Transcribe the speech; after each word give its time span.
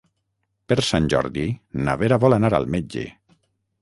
Per 0.71 0.77
Sant 0.87 1.09
Jordi 1.15 1.45
na 1.85 1.95
Vera 2.05 2.19
vol 2.25 2.37
anar 2.39 2.51
al 2.61 2.67
metge. 2.77 3.05